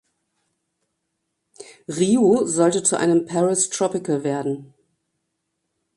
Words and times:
Rio 1.87 2.47
sollte 2.47 2.81
zu 2.81 2.97
einem 2.97 3.27
"Paris 3.27 3.69
tropical" 3.69 4.23
werden. 4.23 4.73